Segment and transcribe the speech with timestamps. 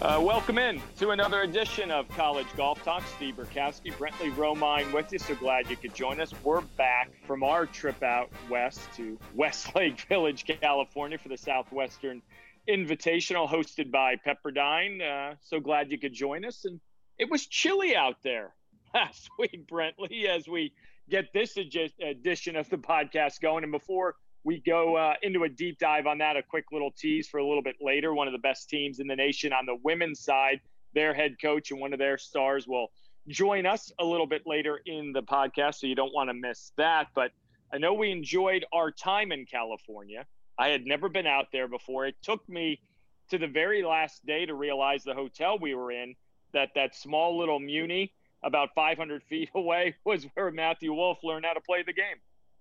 [0.00, 3.02] Uh, welcome in to another edition of College Golf Talk.
[3.16, 5.18] Steve Burkowski, Brentley Romine with you.
[5.18, 6.32] So glad you could join us.
[6.44, 12.22] We're back from our trip out west to Westlake Village, California for the Southwestern
[12.68, 15.00] Invitational hosted by Pepperdine.
[15.02, 16.64] Uh, so glad you could join us.
[16.64, 16.78] And
[17.18, 18.54] it was chilly out there
[18.94, 20.74] last week, Brentley, as we
[21.10, 23.64] get this edition of the podcast going.
[23.64, 24.14] And before
[24.48, 26.38] we go uh, into a deep dive on that.
[26.38, 28.14] A quick little tease for a little bit later.
[28.14, 30.62] One of the best teams in the nation on the women's side,
[30.94, 32.86] their head coach and one of their stars will
[33.28, 35.74] join us a little bit later in the podcast.
[35.74, 37.08] So you don't want to miss that.
[37.14, 37.32] But
[37.74, 40.24] I know we enjoyed our time in California.
[40.58, 42.06] I had never been out there before.
[42.06, 42.80] It took me
[43.28, 46.14] to the very last day to realize the hotel we were in
[46.54, 51.52] that that small little Muni about 500 feet away was where Matthew Wolff learned how
[51.52, 52.16] to play the game.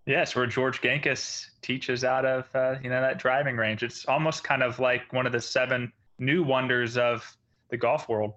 [0.07, 3.83] Yes, where George Gankas teaches out of uh, you know that driving range.
[3.83, 7.37] It's almost kind of like one of the seven new wonders of
[7.69, 8.33] the golf world.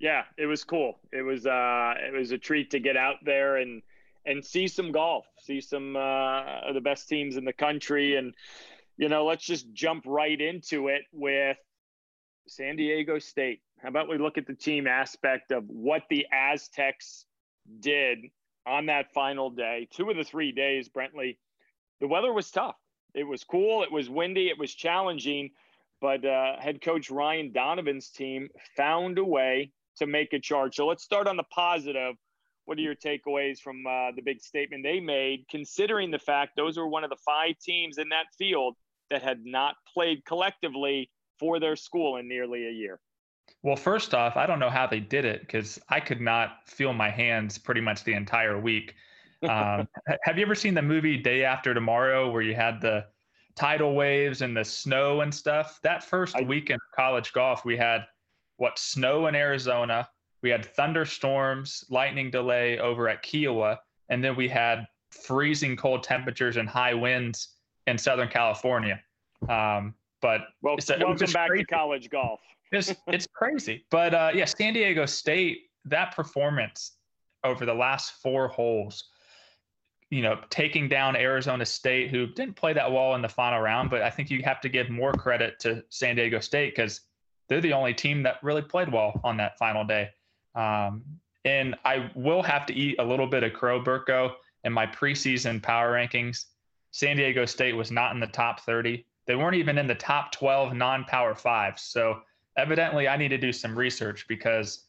[0.00, 0.98] Yeah, it was cool.
[1.12, 3.82] It was uh, it was a treat to get out there and
[4.26, 8.34] and see some golf, see some uh, of the best teams in the country, and
[8.96, 11.56] you know, let's just jump right into it with
[12.48, 13.60] San Diego State.
[13.80, 17.26] How about we look at the team aspect of what the Aztecs
[17.78, 18.18] did
[18.66, 21.36] on that final day, two of the three days, Brentley,
[22.00, 22.76] the weather was tough.
[23.14, 25.50] It was cool, it was windy, it was challenging,
[26.00, 30.76] but uh, head coach Ryan Donovan's team found a way to make a charge.
[30.76, 32.14] So let's start on the positive.
[32.64, 36.78] What are your takeaways from uh, the big statement they made, considering the fact those
[36.78, 38.76] were one of the five teams in that field
[39.10, 43.00] that had not played collectively for their school in nearly a year?
[43.62, 46.92] Well, first off, I don't know how they did it because I could not feel
[46.92, 48.94] my hands pretty much the entire week.
[49.42, 49.88] Um,
[50.22, 53.06] have you ever seen the movie Day After Tomorrow where you had the
[53.54, 55.78] tidal waves and the snow and stuff?
[55.82, 58.06] That first I, week in college golf, we had
[58.56, 60.08] what snow in Arizona,
[60.42, 66.56] we had thunderstorms, lightning delay over at Kiawah, and then we had freezing cold temperatures
[66.56, 69.00] and high winds in Southern California.
[69.48, 71.64] Um, but well, welcome back crazy.
[71.64, 72.40] to college golf
[72.72, 73.84] it's it's crazy.
[73.90, 76.92] But uh, yeah, San Diego State that performance
[77.44, 79.04] over the last four holes,
[80.10, 83.90] you know, taking down Arizona State, who didn't play that well in the final round,
[83.90, 87.00] but I think you have to give more credit to San Diego State because
[87.48, 90.10] they're the only team that really played well on that final day.
[90.54, 91.02] Um,
[91.44, 94.32] and I will have to eat a little bit of crow Burko
[94.64, 96.44] in my preseason power rankings.
[96.92, 99.04] San Diego State was not in the top 30.
[99.26, 101.82] They weren't even in the top 12 non-power fives.
[101.82, 102.20] So
[102.56, 104.84] evidently I need to do some research because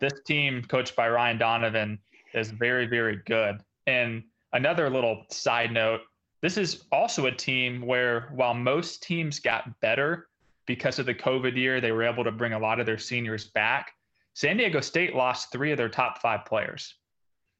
[0.00, 1.98] this team, coached by Ryan Donovan,
[2.34, 3.60] is very, very good.
[3.86, 6.00] And another little side note
[6.42, 10.28] this is also a team where, while most teams got better
[10.66, 13.44] because of the COVID year, they were able to bring a lot of their seniors
[13.44, 13.92] back.
[14.34, 16.96] San Diego State lost three of their top five players.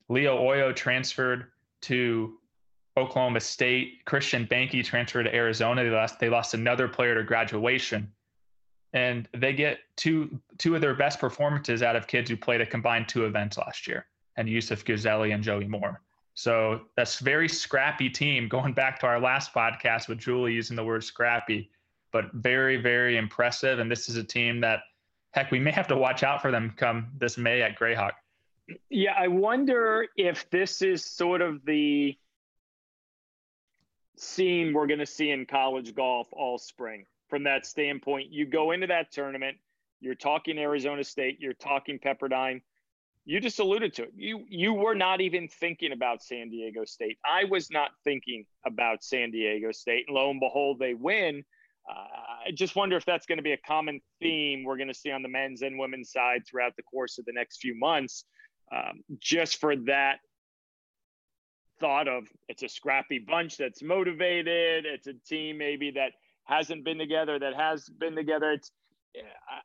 [0.09, 1.53] Leo Oyo transferred
[1.83, 2.39] to
[2.97, 4.05] Oklahoma State.
[4.05, 5.85] Christian Behnke transferred to Arizona.
[5.85, 8.13] They lost, they lost another player to graduation
[8.93, 12.67] and they get two two of their best performances out of kids who played a
[12.67, 16.01] combined two events last year, and Yusuf Ghazelli and Joey Moore.
[16.35, 18.49] So that's very scrappy team.
[18.51, 21.71] Going back to our last podcast with Julie using the word scrappy,
[22.13, 23.79] but very very impressive.
[23.79, 24.81] And this is a team that,
[25.31, 28.13] heck, we may have to watch out for them come this May at Grayhawk.
[28.91, 32.17] Yeah, I wonder if this is sort of the
[34.17, 38.31] scene we're going to see in college golf all spring from that standpoint.
[38.31, 39.57] You go into that tournament,
[40.01, 42.61] you're talking Arizona State, you're talking Pepperdine.
[43.25, 44.13] You just alluded to it.
[44.15, 47.17] You you were not even thinking about San Diego State.
[47.25, 50.05] I was not thinking about San Diego State.
[50.09, 51.43] And lo and behold, they win.
[51.89, 54.95] Uh, I just wonder if that's going to be a common theme we're going to
[54.95, 58.25] see on the men's and women's side throughout the course of the next few months.
[58.73, 60.19] um, just for that
[61.81, 64.85] thought of it's a scrappy bunch that's motivated.
[64.87, 66.13] It's a team maybe that
[66.45, 68.53] hasn't been together, that has been together.
[68.53, 68.71] It's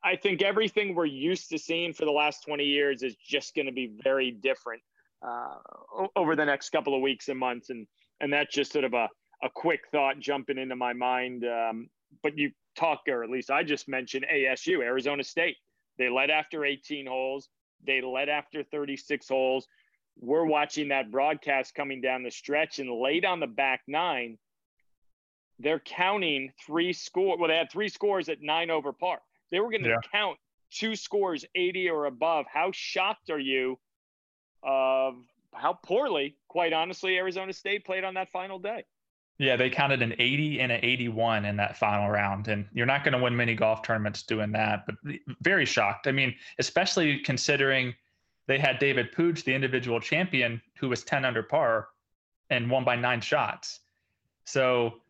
[0.03, 3.67] I think everything we're used to seeing for the last 20 years is just going
[3.67, 4.81] to be very different
[5.25, 5.55] uh,
[6.15, 7.69] over the next couple of weeks and months.
[7.69, 7.87] And
[8.19, 9.07] and that's just sort of a,
[9.43, 11.45] a quick thought jumping into my mind.
[11.45, 11.89] Um,
[12.23, 15.55] but you talk, or at least I just mentioned ASU, Arizona State.
[15.97, 17.49] They led after 18 holes.
[17.85, 19.67] They led after 36 holes.
[20.19, 24.37] We're watching that broadcast coming down the stretch and late on the back nine,
[25.59, 27.37] they're counting three score.
[27.37, 29.19] Well, they had three scores at nine over par.
[29.51, 29.97] They were going to yeah.
[30.11, 30.37] count
[30.71, 32.45] two scores 80 or above.
[32.51, 33.79] How shocked are you
[34.63, 35.15] of
[35.53, 38.83] how poorly, quite honestly, Arizona State played on that final day?
[39.39, 42.47] Yeah, they counted an 80 and an 81 in that final round.
[42.47, 44.95] And you're not going to win many golf tournaments doing that, but
[45.41, 46.07] very shocked.
[46.07, 47.93] I mean, especially considering
[48.47, 51.89] they had David Puig, the individual champion, who was 10 under par
[52.49, 53.81] and won by nine shots.
[54.45, 55.01] So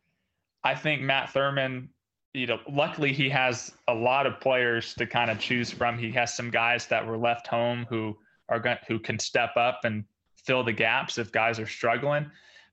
[0.67, 1.87] I think Matt Thurmond,
[2.33, 5.97] you know, luckily he has a lot of players to kind of choose from.
[5.97, 8.17] He has some guys that were left home who
[8.49, 10.03] are going who can step up and
[10.35, 12.29] fill the gaps if guys are struggling.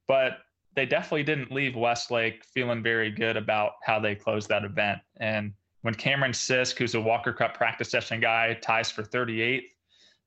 [0.09, 0.39] But
[0.75, 4.99] they definitely didn't leave Westlake feeling very good about how they closed that event.
[5.21, 5.53] And
[5.83, 9.69] when Cameron Sisk, who's a Walker Cup practice session guy, ties for 38th,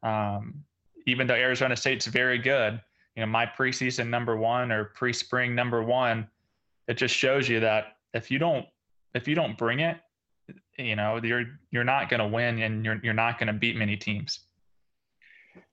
[0.03, 0.63] um,
[1.05, 2.79] even though Arizona State's very good,
[3.17, 6.29] you know, my preseason number one or pre-spring number one,
[6.87, 8.65] it just shows you that if you don't
[9.13, 9.97] if you don't bring it,
[10.77, 13.75] you know, you're you're not going to win and you're you're not going to beat
[13.75, 14.39] many teams.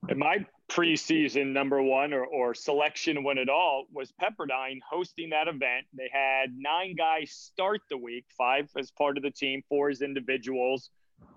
[0.03, 5.87] My preseason number one or, or selection win at all was Pepperdine hosting that event.
[5.93, 10.01] They had nine guys start the week, five as part of the team, four as
[10.01, 10.91] individuals.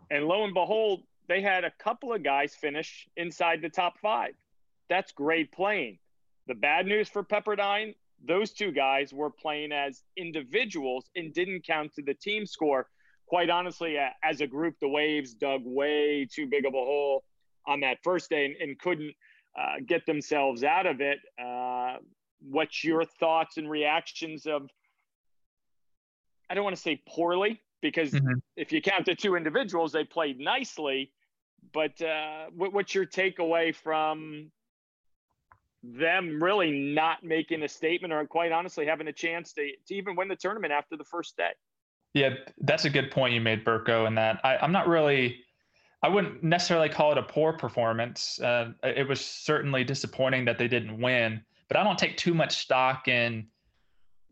[0.09, 4.33] And lo and behold, they had a couple of guys finish inside the top five.
[4.89, 5.99] That's great playing.
[6.47, 11.93] The bad news for Pepperdine, those two guys were playing as individuals and didn't count
[11.95, 12.87] to the team score.
[13.27, 17.23] Quite honestly, as a group, the Waves dug way too big of a hole
[17.65, 19.13] on that first day and, and couldn't
[19.59, 21.19] uh, get themselves out of it.
[21.41, 21.97] Uh,
[22.39, 24.69] what's your thoughts and reactions of?
[26.49, 28.33] I don't want to say poorly because mm-hmm.
[28.55, 31.11] if you count the two individuals, they played nicely.
[31.73, 34.51] But uh, what, what's your takeaway from
[35.95, 40.15] them really not making a statement or quite honestly having a chance to, to even
[40.15, 41.51] win the tournament after the first day?
[42.13, 42.31] Yeah,
[42.61, 45.43] that's a good point you made, Burko, and that I, I'm not really
[46.03, 48.39] I wouldn't necessarily call it a poor performance.
[48.39, 52.57] Uh, it was certainly disappointing that they didn't win, but I don't take too much
[52.57, 53.47] stock in,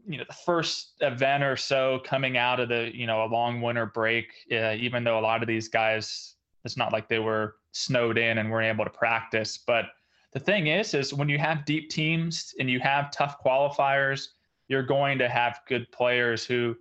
[0.08, 3.62] you know, the first event or so coming out of the, you know, a long
[3.62, 4.28] winter break.
[4.52, 8.38] Uh, even though a lot of these guys, it's not like they were snowed in
[8.38, 9.58] and weren't able to practice.
[9.58, 9.86] But
[10.36, 14.28] the thing is, is when you have deep teams and you have tough qualifiers,
[14.68, 16.76] you're going to have good players who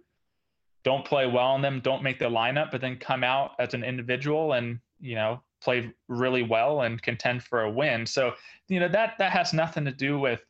[0.83, 3.85] don't play well in them, don't make the lineup, but then come out as an
[3.85, 8.05] individual and you know play really well and contend for a win.
[8.05, 8.35] So
[8.67, 10.45] you know that that has nothing to do with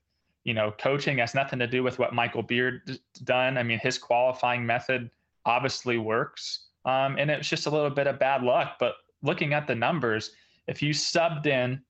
[0.44, 1.18] you know coaching.
[1.18, 3.58] Has nothing to do with what Michael Beard done.
[3.58, 5.10] I mean, his qualifying method
[5.44, 8.76] obviously works, um, and it's just a little bit of bad luck.
[8.80, 10.30] But looking at the numbers,
[10.68, 11.82] if you subbed in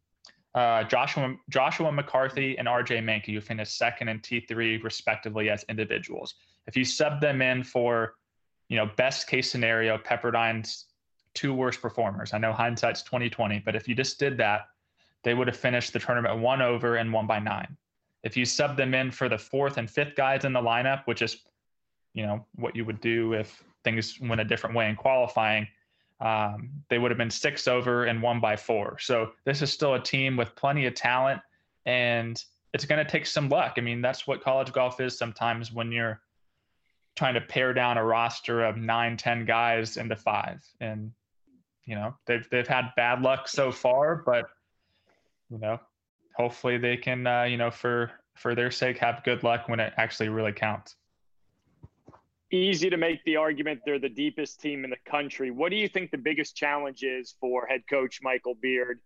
[0.54, 6.34] uh, Joshua Joshua McCarthy and RJ Manke, who finished second and T3 respectively as individuals.
[6.66, 8.14] If you sub them in for
[8.68, 10.86] you know, best case scenario, Pepperdine's
[11.34, 12.32] two worst performers.
[12.32, 14.62] I know hindsight's 2020, but if you just did that,
[15.22, 17.76] they would have finished the tournament one over and one by nine.
[18.22, 21.22] If you sub them in for the fourth and fifth guys in the lineup, which
[21.22, 21.38] is,
[22.14, 25.66] you know, what you would do if things went a different way in qualifying,
[26.24, 28.98] um, they would have been six over and one by four.
[28.98, 31.40] So this is still a team with plenty of talent,
[31.84, 33.74] and it's going to take some luck.
[33.76, 36.20] I mean, that's what college golf is sometimes when you're
[37.14, 40.64] trying to pare down a roster of nine, ten guys into five.
[40.80, 41.12] And,
[41.84, 44.46] you know, they've they've had bad luck so far, but
[45.50, 45.78] you know,
[46.36, 49.92] hopefully they can uh, you know, for for their sake have good luck when it
[49.98, 50.96] actually really counts.
[52.54, 55.50] Easy to make the argument they're the deepest team in the country.
[55.50, 59.00] What do you think the biggest challenge is for head coach Michael Beard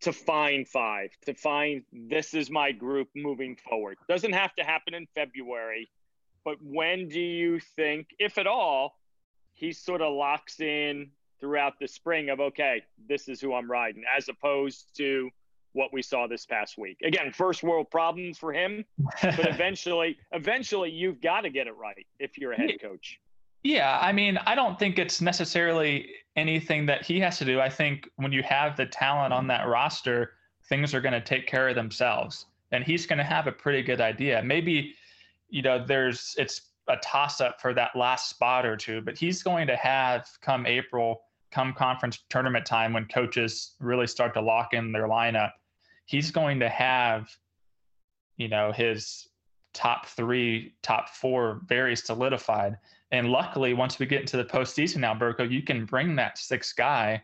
[0.00, 3.98] to find five, to find this is my group moving forward?
[4.08, 5.88] Doesn't have to happen in February
[6.44, 8.98] but when do you think, if at all,
[9.52, 11.10] he sort of locks in
[11.40, 15.30] throughout the spring of, okay, this is who I'm riding, as opposed to
[15.72, 16.98] what we saw this past week?
[17.02, 18.84] Again, first world problems for him,
[19.22, 23.18] but eventually, eventually, you've got to get it right if you're a head coach.
[23.62, 27.60] Yeah, I mean, I don't think it's necessarily anything that he has to do.
[27.60, 30.32] I think when you have the talent on that roster,
[30.68, 32.46] things are going to take care of themselves.
[32.72, 34.42] And he's going to have a pretty good idea.
[34.42, 34.94] Maybe,
[35.48, 39.42] you know, there's it's a toss up for that last spot or two, but he's
[39.42, 44.72] going to have come April, come conference tournament time when coaches really start to lock
[44.72, 45.52] in their lineup.
[46.04, 47.28] He's going to have,
[48.36, 49.28] you know, his
[49.74, 52.76] top three, top four very solidified.
[53.10, 56.76] And luckily, once we get into the postseason now, Burko, you can bring that sixth
[56.76, 57.22] guy.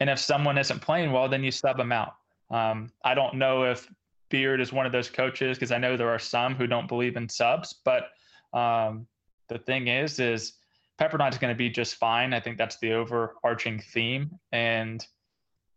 [0.00, 2.16] And if someone isn't playing well, then you sub them out.
[2.50, 3.88] Um, I don't know if
[4.28, 7.16] Beard is one of those coaches because I know there are some who don't believe
[7.16, 8.08] in subs, but
[8.52, 9.06] um,
[9.48, 10.54] the thing is, is
[11.00, 12.32] Pepperdine is going to be just fine.
[12.32, 15.06] I think that's the overarching theme, and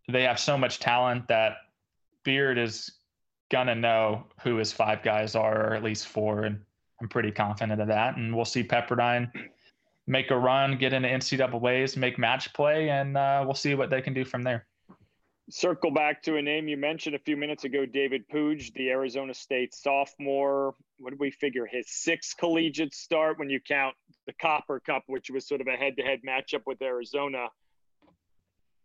[0.08, 1.58] they have so much talent that
[2.28, 2.92] Beard is
[3.50, 6.60] gonna know who his five guys are, or at least four, and
[7.02, 8.18] I'm pretty confident of that.
[8.18, 9.32] And we'll see Pepperdine
[10.08, 14.02] make a run, get into NCAA's, make match play, and uh, we'll see what they
[14.02, 14.68] can do from there
[15.50, 19.34] circle back to a name you mentioned a few minutes ago, David Puig, the Arizona
[19.34, 20.76] State sophomore.
[21.00, 21.66] What did we figure?
[21.66, 25.78] His sixth collegiate start when you count the Copper Cup, which was sort of a
[25.78, 27.48] head to head matchup with Arizona.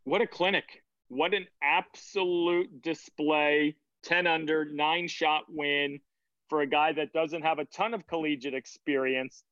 [0.04, 0.81] What a clinic.
[1.12, 3.76] What an absolute display.
[4.04, 6.00] 10 under, nine shot win
[6.48, 9.44] for a guy that doesn't have a ton of collegiate experience.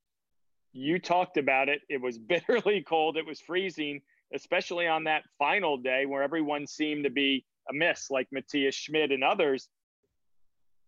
[0.72, 1.82] You talked about it.
[1.88, 4.00] It was bitterly cold, it was freezing
[4.32, 9.24] especially on that final day where everyone seemed to be amiss, like Matthias Schmid and
[9.24, 9.68] others.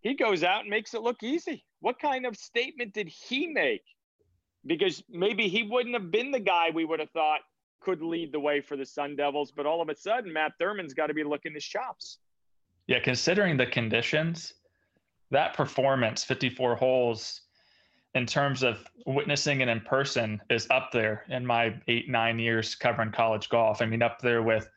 [0.00, 1.64] He goes out and makes it look easy.
[1.80, 3.82] What kind of statement did he make?
[4.64, 7.40] Because maybe he wouldn't have been the guy we would have thought
[7.84, 10.94] could lead the way for the Sun Devils, but all of a sudden, Matt Thurmond's
[10.94, 12.18] got to be looking his chops.
[12.86, 14.54] Yeah, considering the conditions,
[15.30, 17.42] that performance, 54 holes,
[18.14, 22.74] in terms of witnessing it in person is up there in my eight nine years
[22.74, 23.80] covering college golf.
[23.80, 24.68] I mean, up there with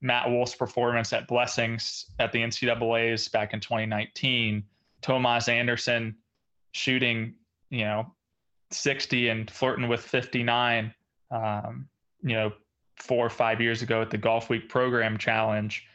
[0.00, 4.64] Matt Wolff's performance at Blessings at the NCAA's back in 2019,
[5.02, 6.16] Tomas Anderson
[6.72, 7.34] shooting,
[7.68, 8.14] you know,
[8.70, 10.94] 60 and flirting with 59,
[11.30, 11.88] um,
[12.22, 12.52] you know,
[12.96, 15.86] four or five years ago at the Golfweek Program Challenge.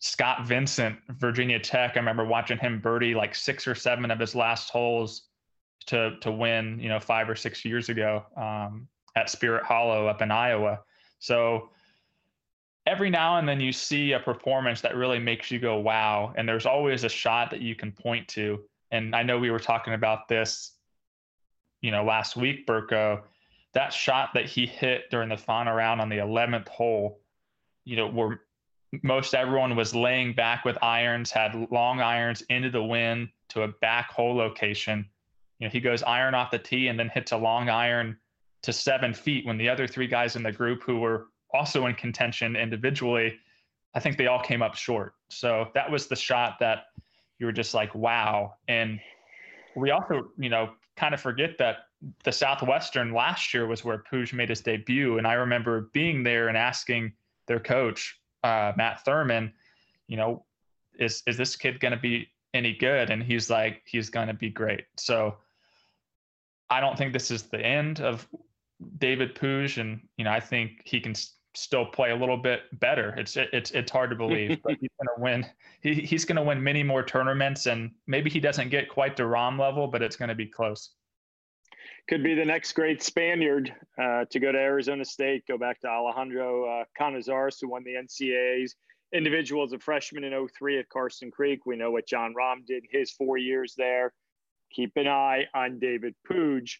[0.00, 1.92] Scott Vincent, Virginia Tech.
[1.94, 5.28] I remember watching him birdie like six or seven of his last holes
[5.86, 10.22] to to win, you know, five or six years ago um, at Spirit Hollow up
[10.22, 10.80] in Iowa.
[11.18, 11.70] So
[12.86, 16.48] every now and then you see a performance that really makes you go wow, and
[16.48, 18.62] there's always a shot that you can point to.
[18.90, 20.72] And I know we were talking about this,
[21.80, 23.22] you know, last week, Burko.
[23.74, 27.20] That shot that he hit during the final round on the 11th hole,
[27.84, 28.40] you know, where
[29.02, 33.68] most everyone was laying back with irons, had long irons into the wind to a
[33.68, 35.06] back hole location
[35.58, 38.16] you know, he goes iron off the tee and then hits a long iron
[38.62, 41.94] to seven feet when the other three guys in the group who were also in
[41.94, 43.38] contention individually,
[43.94, 45.14] I think they all came up short.
[45.30, 46.86] So that was the shot that
[47.38, 48.54] you were just like, wow.
[48.68, 48.98] And
[49.76, 51.76] we also, you know, kind of forget that
[52.24, 55.18] the Southwestern last year was where Puig made his debut.
[55.18, 57.12] And I remember being there and asking
[57.46, 59.52] their coach, uh, Matt Thurmond,
[60.08, 60.44] you know,
[60.98, 63.10] is is this kid going to be any good?
[63.10, 64.84] And he's like, he's going to be great.
[64.96, 65.36] So
[66.70, 68.26] I don't think this is the end of
[68.98, 71.14] David Puig, and you know I think he can
[71.54, 73.14] still play a little bit better.
[73.16, 75.46] It's it's it's hard to believe, but he's going to win.
[75.80, 79.24] He, he's going to win many more tournaments, and maybe he doesn't get quite to
[79.24, 80.90] Rahm level, but it's going to be close.
[82.08, 85.46] Could be the next great Spaniard uh, to go to Arizona State.
[85.46, 88.74] Go back to Alejandro uh, Canizares, who won the NCAA's
[89.12, 91.66] individual as a freshman in 03 at Karsten Creek.
[91.66, 94.12] We know what Jon Rahm did his four years there
[94.74, 96.70] keep an eye on David Puig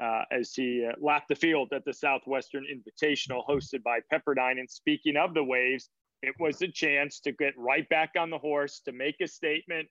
[0.00, 4.58] uh, as he uh, lapped the field at the Southwestern Invitational hosted by Pepperdine.
[4.58, 5.90] And speaking of the waves,
[6.22, 9.88] it was a chance to get right back on the horse, to make a statement,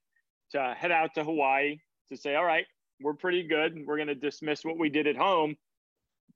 [0.52, 1.78] to head out to Hawaii,
[2.10, 2.66] to say, all right,
[3.00, 3.84] we're pretty good.
[3.86, 5.56] We're going to dismiss what we did at home.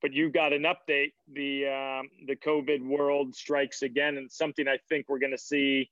[0.03, 1.13] But you've got an update.
[1.33, 5.91] The um, the COVID world strikes again, and something I think we're going to see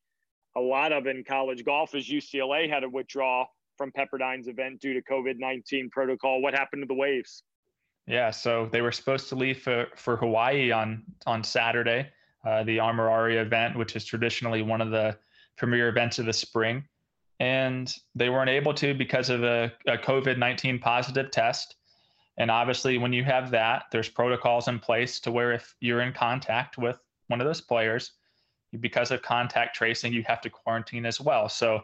[0.57, 3.47] a lot of in college golf is UCLA had to withdraw
[3.79, 6.43] from Pepperdine's event due to COVID 19 protocol.
[6.43, 7.43] What happened to the Waves?
[8.07, 12.09] Yeah, so they were supposed to leave for, for Hawaii on, on Saturday,
[12.45, 15.17] uh, the Amer Ari event, which is traditionally one of the
[15.57, 16.85] premier events of the spring.
[17.43, 21.75] And they weren't able to because of a, a COVID 19 positive test.
[22.39, 26.13] And obviously, when you have that, there's protocols in place to where if you're in
[26.13, 28.13] contact with one of those players,
[28.79, 31.49] because of contact tracing, you have to quarantine as well.
[31.49, 31.81] So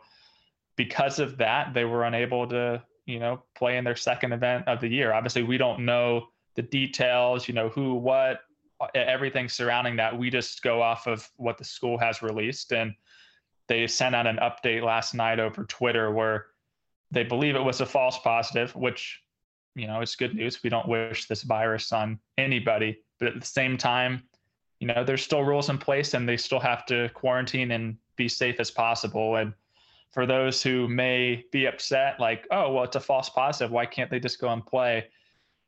[0.77, 4.81] because of that, they were unable to, you know, play in their second event of
[4.81, 5.13] the year.
[5.13, 8.43] Obviously, we don't know the details, you know, who, what,
[8.95, 10.17] everything surrounding that.
[10.17, 12.73] We just go off of what the school has released.
[12.73, 12.95] And
[13.69, 16.47] they sent out an update last night over Twitter where
[17.11, 19.23] they believe it was a false positive, which
[19.75, 20.63] you know it's good news.
[20.63, 24.23] We don't wish this virus on anybody, but at the same time,
[24.81, 28.29] you know there's still rules in place, and they still have to quarantine and be
[28.29, 29.37] safe as possible.
[29.37, 29.53] And
[30.11, 33.71] for those who may be upset, like, oh well, it's a false positive.
[33.71, 35.09] Why can't they just go and play?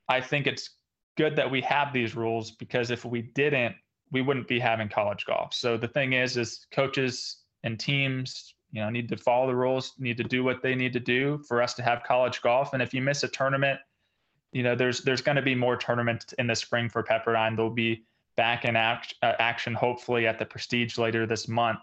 [0.08, 0.70] I think it's
[1.16, 3.76] good that we have these rules because if we didn't,
[4.10, 5.54] we wouldn't be having college golf.
[5.54, 9.94] So the thing is, is coaches and teams, you know, need to follow the rules,
[9.98, 12.72] need to do what they need to do for us to have college golf.
[12.72, 13.80] And if you miss a tournament,
[14.52, 17.56] you know, there's there's going to be more tournaments in the spring for Pepperdine.
[17.56, 18.04] They'll be
[18.36, 21.80] back in act, uh, action hopefully at the Prestige later this month.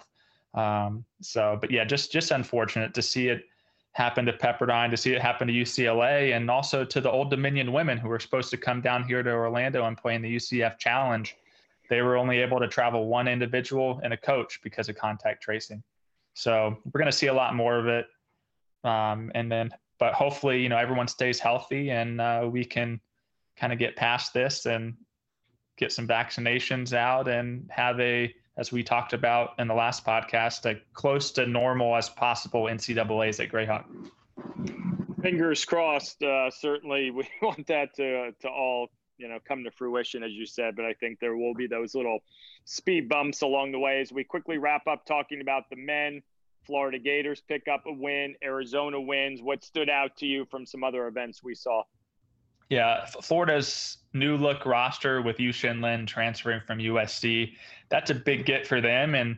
[0.53, 3.43] Um, so, but yeah, just just unfortunate to see it
[3.91, 7.71] happen to Pepperdine, to see it happen to UCLA, and also to the Old Dominion
[7.71, 10.77] women who were supposed to come down here to Orlando and play in the UCF
[10.77, 11.35] Challenge.
[11.89, 15.83] They were only able to travel one individual and a coach because of contact tracing.
[16.33, 18.05] So we're going to see a lot more of it.
[18.83, 22.99] Um, and then, but hopefully, you know, everyone stays healthy and uh, we can
[23.55, 24.93] kind of get past this and
[25.77, 30.65] get some vaccinations out and have a, as we talked about in the last podcast,
[30.65, 33.85] a close to normal as possible NCAA's at Grayhawk.
[35.21, 36.21] Fingers crossed.
[36.21, 40.45] Uh, certainly, we want that to to all you know come to fruition as you
[40.45, 42.19] said but i think there will be those little
[42.65, 46.21] speed bumps along the way as we quickly wrap up talking about the men.
[46.65, 48.35] Florida gators pick up a win.
[48.43, 49.41] Arizona wins.
[49.41, 51.83] What stood out to you from some other events we saw?
[52.69, 57.53] Yeah florida's new look roster with Yuxin Lin transferring from usc
[57.87, 59.37] that's a big get for them and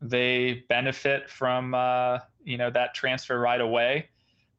[0.00, 4.08] they benefit from uh, you know that transfer right away.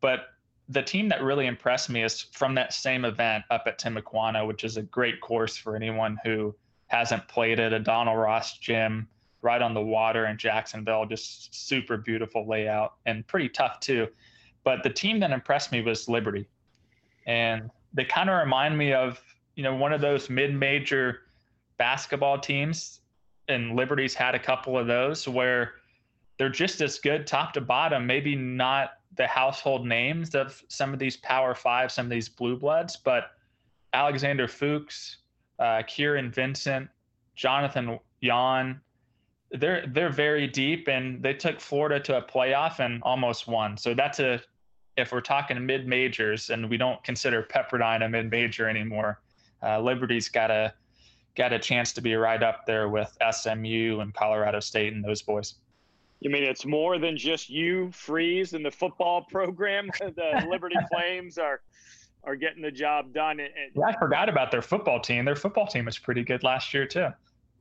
[0.01, 0.21] But
[0.69, 4.63] the team that really impressed me is from that same event up at Timuquana, which
[4.63, 6.55] is a great course for anyone who
[6.87, 7.73] hasn't played it.
[7.73, 9.07] A Donald Ross gym
[9.41, 14.07] right on the water in Jacksonville, just super beautiful layout and pretty tough too.
[14.63, 16.47] But the team that impressed me was Liberty,
[17.25, 19.19] and they kind of remind me of
[19.55, 21.21] you know one of those mid-major
[21.77, 23.01] basketball teams,
[23.47, 25.73] and Liberty's had a couple of those where
[26.37, 30.97] they're just as good top to bottom, maybe not the household names of some of
[30.97, 33.31] these Power Five, some of these blue bloods, but
[33.91, 35.17] Alexander Fuchs,
[35.59, 36.87] uh, Kieran Vincent,
[37.35, 38.79] Jonathan Yon,
[39.51, 43.75] they're they're very deep, and they took Florida to a playoff and almost won.
[43.75, 44.41] So that's a
[44.95, 49.19] if we're talking mid majors, and we don't consider Pepperdine a mid major anymore.
[49.61, 50.73] Uh, Liberty's got a
[51.35, 55.21] got a chance to be right up there with SMU and Colorado State and those
[55.21, 55.55] boys.
[56.19, 59.89] You mean it's more than just Hugh, Freeze, and the football program?
[59.99, 61.61] the Liberty Flames are
[62.25, 63.39] are getting the job done.
[63.39, 65.23] And, yeah, I forgot about their football team.
[65.23, 67.07] Their football team was pretty good last year too.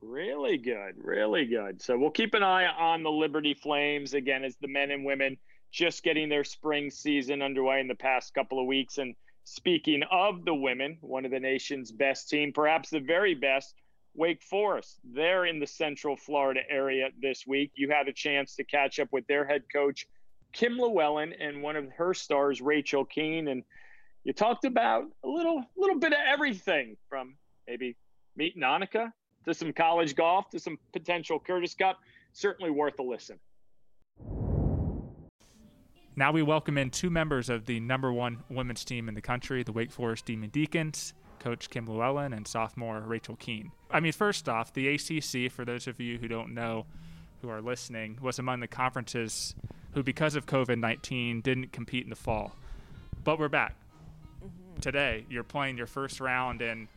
[0.01, 1.81] Really good, really good.
[1.81, 5.37] So we'll keep an eye on the Liberty Flames again as the men and women
[5.71, 8.97] just getting their spring season underway in the past couple of weeks.
[8.97, 13.75] And speaking of the women, one of the nation's best team, perhaps the very best
[14.15, 14.99] Wake Forest.
[15.03, 17.71] They're in the Central Florida area this week.
[17.75, 20.07] You had a chance to catch up with their head coach,
[20.53, 23.49] Kim Lewellen, and one of her stars, Rachel Kuehn.
[23.49, 23.63] And
[24.23, 27.35] you talked about a little little bit of everything from
[27.67, 27.95] maybe
[28.35, 29.11] meeting Annika
[29.45, 31.97] to some college golf to some potential Curtis Cup.
[32.33, 33.39] Certainly worth a listen.
[36.15, 39.63] Now we welcome in two members of the number one women's team in the country,
[39.63, 41.13] the Wake Forest Demon Deacons.
[41.39, 43.71] Coach Kim Lewellen and sophomore Rachel Kuehn.
[43.89, 46.85] I mean, first off, the ACC, for those of you who don't know,
[47.41, 49.55] who are listening, was among the conferences
[49.93, 52.55] who, because of COVID 19, didn't compete in the fall.
[53.23, 53.75] But we're back.
[54.43, 54.79] Mm-hmm.
[54.81, 56.87] Today, you're playing your first round in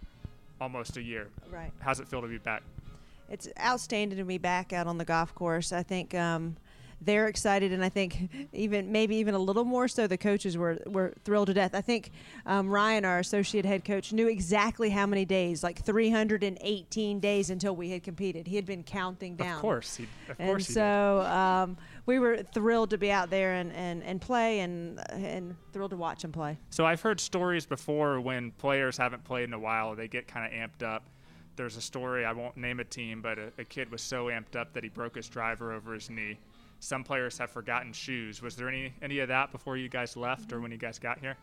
[0.60, 1.28] almost a year.
[1.50, 1.72] Right.
[1.80, 2.62] How's it feel to be back?
[3.28, 5.72] It's outstanding to be back out on the golf course.
[5.72, 6.56] I think um,
[7.04, 10.78] they're excited, and I think even maybe even a little more so the coaches were
[10.86, 11.74] were thrilled to death.
[11.74, 12.10] I think
[12.46, 17.74] um, Ryan, our associate head coach, knew exactly how many days, like 318 days until
[17.74, 18.46] we had competed.
[18.46, 19.56] He had been counting down.
[19.56, 20.68] Of course, he, of and course.
[20.68, 25.56] so um, we were thrilled to be out there and, and, and play, and and
[25.72, 26.58] thrilled to watch them play.
[26.70, 30.46] So I've heard stories before when players haven't played in a while, they get kind
[30.46, 31.04] of amped up
[31.54, 34.56] there's a story I won't name a team, but a, a, kid was so amped
[34.56, 36.38] up that he broke his driver over his knee
[36.82, 38.42] some players have forgotten shoes.
[38.42, 41.20] Was there any any of that before you guys left or when you guys got
[41.20, 41.36] here?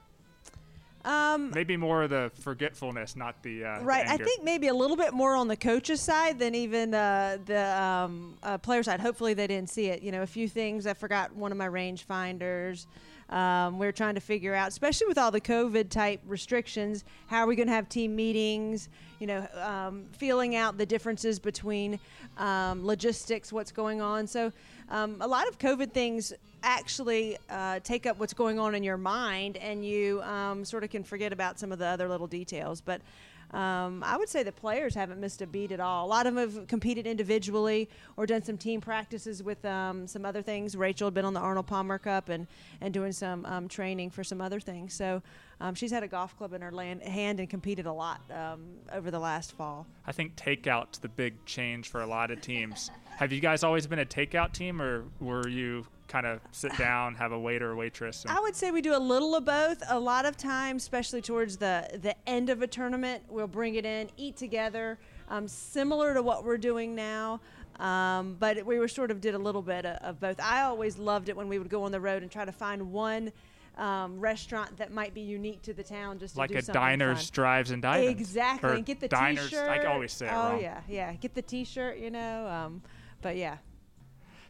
[1.05, 4.05] Um, maybe more of the forgetfulness, not the uh, right.
[4.05, 7.37] The I think maybe a little bit more on the coach's side than even uh,
[7.45, 8.99] the um, uh, player side.
[8.99, 10.03] Hopefully they didn't see it.
[10.03, 10.85] You know, a few things.
[10.85, 12.85] I forgot one of my range finders.
[13.29, 17.47] Um, we're trying to figure out, especially with all the COVID type restrictions, how are
[17.47, 18.89] we going to have team meetings?
[19.19, 21.99] You know, um, feeling out the differences between
[22.37, 24.25] um, logistics, what's going on.
[24.25, 24.51] So,
[24.89, 28.97] um, a lot of COVID things actually uh, take up what's going on in your
[28.97, 32.81] mind, and you um, sort of can forget about some of the other little details.
[32.81, 33.01] But
[33.51, 36.05] um, I would say the players haven't missed a beat at all.
[36.05, 40.25] A lot of them have competed individually or done some team practices with um, some
[40.25, 40.75] other things.
[40.75, 42.47] Rachel had been on the Arnold Palmer Cup and,
[42.81, 44.93] and doing some um, training for some other things.
[44.93, 45.23] So
[45.61, 48.61] um, she's had a golf club in her land, hand and competed a lot um,
[48.93, 49.87] over the last fall.
[50.05, 52.91] I think takeout's the big change for a lot of teams.
[53.17, 57.15] Have you guys always been a takeout team, or were you kind of sit down,
[57.15, 58.25] have a waiter or waitress?
[58.27, 59.81] I would say we do a little of both.
[59.87, 63.85] A lot of times, especially towards the the end of a tournament, we'll bring it
[63.85, 67.39] in, eat together, um, similar to what we're doing now.
[67.79, 70.37] Um, but we were sort of did a little bit of, of, both.
[70.41, 72.91] I always loved it when we would go on the road and try to find
[72.91, 73.31] one.
[73.77, 77.29] Um, restaurant that might be unique to the town, just like a diners, fun.
[77.31, 78.09] drives, and diners.
[78.09, 79.69] Exactly, and get the diners, T-shirt.
[79.69, 80.61] I always say oh wrong.
[80.61, 81.13] yeah, yeah.
[81.13, 82.45] Get the T-shirt, you know.
[82.45, 82.81] Um,
[83.21, 83.55] but yeah.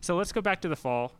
[0.01, 1.13] So let's go back to the fall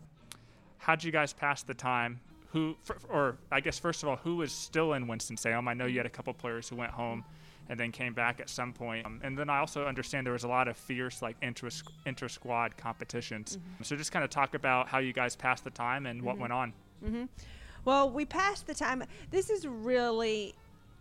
[0.79, 2.19] how'd you guys pass the time?
[2.51, 2.75] Who,
[3.09, 5.67] or I guess first of all, who was still in Winston Salem?
[5.67, 7.23] I know you had a couple players who went home
[7.69, 9.05] and then came back at some point.
[9.05, 11.69] Um, and then I also understand there was a lot of fierce like inter
[12.07, 13.57] inter squad competitions.
[13.57, 13.83] Mm-hmm.
[13.83, 16.27] So just kind of talk about how you guys passed the time and mm-hmm.
[16.27, 16.73] what went on.
[17.05, 17.25] Mm-hmm.
[17.85, 19.03] Well, we passed the time.
[19.29, 20.55] This is really,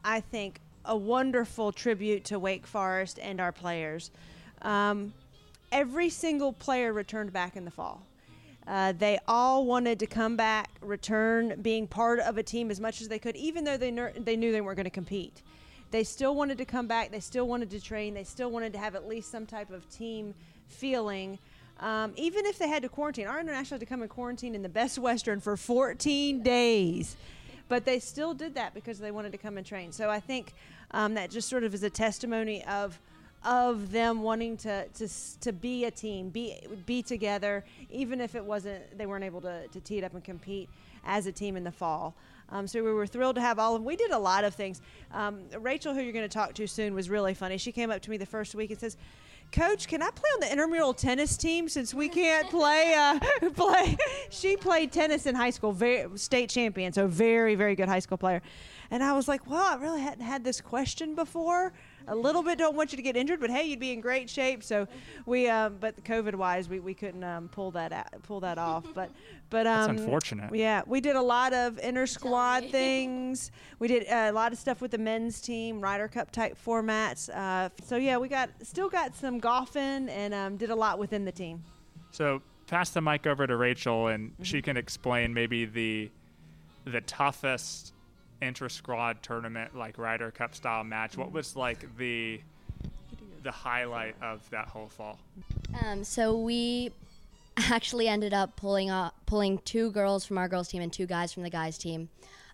[0.05, 4.11] I think, a wonderful tribute to Wake Forest and our players.
[4.63, 5.13] Um,
[5.73, 8.03] every single player returned back in the fall.
[8.69, 13.01] Uh, they all wanted to come back, return, being part of a team as much
[13.01, 15.43] as they could, even though they, ner- they knew they weren't going to compete.
[15.91, 17.11] They still wanted to come back.
[17.11, 18.13] They still wanted to train.
[18.13, 20.35] They still wanted to have at least some type of team
[20.69, 21.39] feeling.
[21.81, 24.63] Um, even if they had to quarantine, our international had to come and quarantine in
[24.63, 27.17] the Best Western for 14 days.
[27.69, 29.93] But they still did that because they wanted to come and train.
[29.93, 30.53] So I think
[30.91, 32.99] um, that just sort of is a testimony of
[33.49, 35.09] of them wanting to, to
[35.41, 39.67] to be a team, be be together, even if it wasn't they weren't able to,
[39.69, 40.69] to tee it up and compete
[41.07, 42.15] as a team in the fall.
[42.51, 43.87] Um, so we were thrilled to have all of them.
[43.87, 44.81] We did a lot of things.
[45.13, 47.59] Um, Rachel, who you're going to talk to soon, was really funny.
[47.59, 48.97] She came up to me the first week and says,
[49.51, 52.95] Coach, can I play on the intramural tennis team since we can't play?
[52.95, 53.97] Uh, play.
[54.31, 58.19] She played tennis in high school, very, state champion, so very, very good high school
[58.19, 58.43] player.
[58.91, 61.73] And I was like, well, I really hadn't had this question before
[62.09, 64.29] a little bit don't want you to get injured, but hey, you'd be in great
[64.29, 64.63] shape.
[64.63, 64.87] So
[65.27, 68.85] we, um, but COVID wise, we, we couldn't um, pull that out, pull that off.
[68.99, 69.11] But
[69.51, 70.55] but um, That's unfortunate.
[70.55, 73.51] Yeah, we did a lot of inter squad things.
[73.79, 77.29] We did uh, a lot of stuff with the men's team, Ryder Cup type formats.
[77.33, 81.25] Uh, so yeah, we got still got some golfing and um, did a lot within
[81.25, 81.63] the team.
[82.11, 84.43] So pass the mic over to Rachel, and mm-hmm.
[84.43, 86.11] she can explain maybe the
[86.85, 87.93] the toughest
[88.41, 91.17] inter squad tournament like Ryder Cup style match.
[91.17, 92.41] What was like the
[93.43, 95.19] the highlight of that whole fall?
[95.85, 96.93] Um, so we
[97.57, 101.33] actually ended up pulling up, pulling two girls from our girls team and two guys
[101.33, 102.09] from the guys team.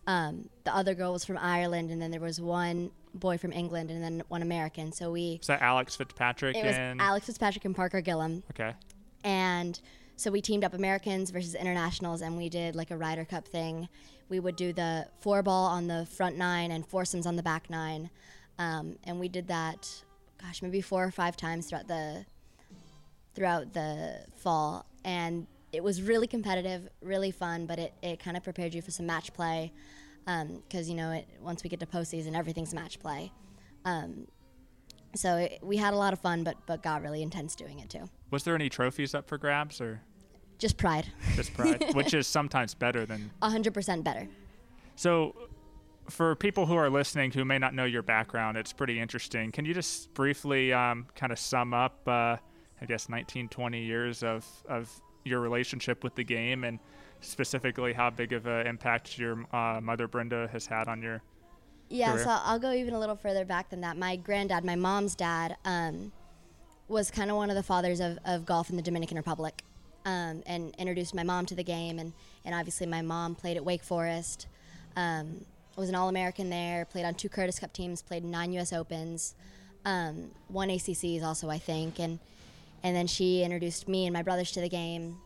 [0.06, 3.90] Um, the other girl was from Ireland, and then there was one boy from England,
[3.90, 4.92] and then one American.
[4.92, 5.40] So we.
[5.46, 6.56] That Alex Fitzpatrick?
[6.56, 6.98] It and...
[6.98, 8.42] was Alex Fitzpatrick and Parker Gillum.
[8.50, 8.74] Okay.
[9.22, 9.80] And
[10.16, 13.88] so we teamed up Americans versus internationals, and we did like a Ryder Cup thing
[14.28, 17.70] we would do the four ball on the front nine and foursomes on the back
[17.70, 18.10] nine.
[18.58, 20.04] Um, and we did that,
[20.40, 22.24] gosh, maybe four or five times throughout the
[23.34, 24.86] throughout the fall.
[25.04, 28.92] And it was really competitive, really fun, but it, it kind of prepared you for
[28.92, 29.72] some match play
[30.24, 33.32] because, um, you know, it, once we get to postseason, everything's match play.
[33.84, 34.28] Um,
[35.16, 37.90] so it, we had a lot of fun, but, but got really intense doing it
[37.90, 38.08] too.
[38.30, 40.00] Was there any trophies up for grabs or?
[40.58, 41.06] Just pride.
[41.34, 43.30] Just pride, which is sometimes better than.
[43.42, 44.28] 100% better.
[44.96, 45.34] So,
[46.08, 49.50] for people who are listening who may not know your background, it's pretty interesting.
[49.50, 52.36] Can you just briefly um, kind of sum up, uh,
[52.80, 54.90] I guess, 19, 20 years of, of
[55.24, 56.78] your relationship with the game and
[57.20, 61.22] specifically how big of an impact your uh, mother, Brenda, has had on your
[61.88, 62.24] yeah, career?
[62.24, 63.96] so I'll go even a little further back than that.
[63.96, 66.12] My granddad, my mom's dad, um,
[66.86, 69.62] was kind of one of the fathers of, of golf in the Dominican Republic
[70.04, 71.98] um, and introduced my mom to the game.
[71.98, 72.12] And,
[72.44, 74.46] and obviously, my mom played at Wake Forest,
[74.96, 75.44] um,
[75.76, 78.72] was an All American there, played on two Curtis Cup teams, played nine U.S.
[78.72, 79.34] Opens,
[79.84, 81.98] um, won ACCs also, I think.
[81.98, 82.18] And,
[82.82, 85.16] and then she introduced me and my brothers to the game.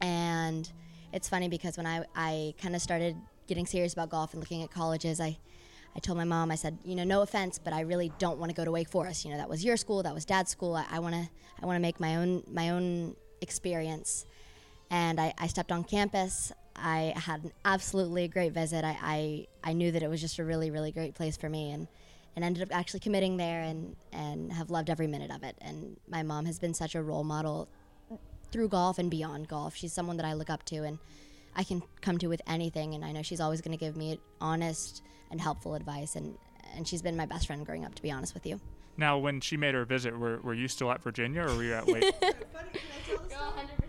[0.00, 0.70] And
[1.12, 3.16] it's funny because when I, I kind of started
[3.46, 5.36] getting serious about golf and looking at colleges, I,
[5.94, 8.50] I told my mom, I said, you know, no offense, but I really don't want
[8.50, 9.24] to go to Wake Forest.
[9.24, 10.74] You know, that was your school, that was dad's school.
[10.76, 11.28] I want to,
[11.62, 14.26] I want to make my own, my own experience.
[14.90, 16.52] And I, I stepped on campus.
[16.74, 18.84] I had an absolutely great visit.
[18.84, 21.72] I, I, I knew that it was just a really, really great place for me
[21.72, 21.88] and,
[22.34, 25.56] and ended up actually committing there and, and have loved every minute of it.
[25.60, 27.68] And my mom has been such a role model
[28.52, 29.74] through golf and beyond golf.
[29.74, 30.98] She's someone that I look up to and
[31.56, 32.94] I can come to with anything.
[32.94, 36.14] And I know she's always going to give me honest and helpful advice.
[36.14, 36.36] And,
[36.74, 38.60] and she's been my best friend growing up, to be honest with you.
[38.96, 41.74] Now, when she made her visit, were, were you still at Virginia or were you
[41.74, 42.14] at Wake?
[42.14, 42.36] Forest?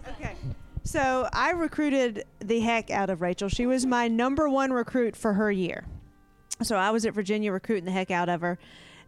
[0.10, 0.36] Okay.
[0.84, 3.50] So I recruited the heck out of Rachel.
[3.50, 5.86] She was my number one recruit for her year.
[6.64, 8.58] So I was at Virginia recruiting the heck out of her,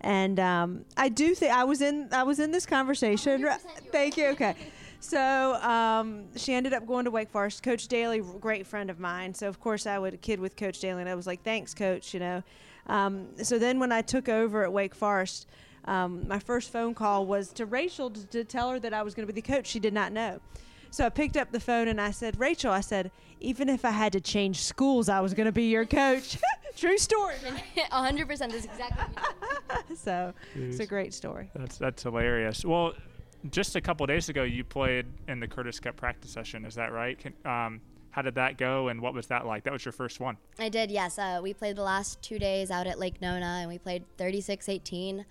[0.01, 3.47] and um, I do think I was in I was in this conversation.
[3.91, 4.27] Thank you.
[4.27, 4.55] Okay.
[4.99, 7.63] So um, she ended up going to Wake Forest.
[7.63, 9.33] Coach Dailey, great friend of mine.
[9.33, 12.13] So of course I would kid with Coach Dailey, and I was like, "Thanks, Coach."
[12.13, 12.43] You know.
[12.88, 15.47] Um, so then when I took over at Wake Forest,
[15.89, 19.15] um, my first phone call was to Rachel to, to tell her that I was
[19.15, 19.65] going to be the coach.
[19.65, 20.39] She did not know.
[20.91, 23.89] So I picked up the phone and I said, Rachel, I said, even if I
[23.89, 26.38] had to change schools, I was going to be your coach.
[26.75, 27.36] True story.
[27.91, 29.23] 100% is exactly
[29.95, 31.49] so it's a great story.
[31.56, 32.63] That's that's hilarious.
[32.63, 32.93] Well,
[33.49, 36.65] just a couple days ago, you played in the Curtis Cup practice session.
[36.65, 37.17] Is that right?
[37.17, 39.63] Can, um, how did that go, and what was that like?
[39.63, 40.38] That was your first one.
[40.58, 41.17] I did, yes.
[41.17, 45.25] Uh, we played the last two days out at Lake Nona, and we played 36-18.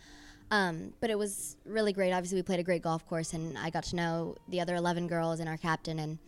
[0.51, 2.13] Um, but it was really great.
[2.13, 5.07] Obviously, we played a great golf course, and I got to know the other 11
[5.07, 6.19] girls and our captain and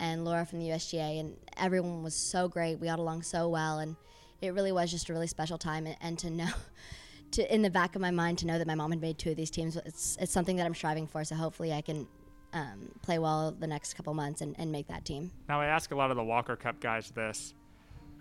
[0.00, 2.80] and Laura from the USGA, and everyone was so great.
[2.80, 3.94] We got along so well, and
[4.40, 5.86] it really was just a really special time.
[5.86, 6.50] And, and to know,
[7.32, 9.30] to in the back of my mind, to know that my mom had made two
[9.30, 11.22] of these teams, it's it's something that I'm striving for.
[11.24, 12.08] So hopefully, I can
[12.52, 15.30] um, play well the next couple months and, and make that team.
[15.48, 17.54] Now, I ask a lot of the Walker Cup guys this: